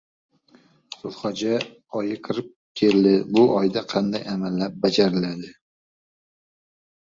[1.01, 1.55] Zulhijja
[1.99, 2.49] oyi kirib
[2.81, 3.13] keldi.
[3.37, 5.57] Bu oyda qanday amallar bajariladi?